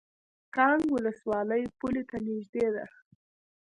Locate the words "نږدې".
2.25-2.65